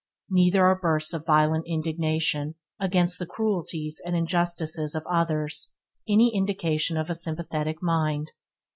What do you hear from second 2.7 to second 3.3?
against the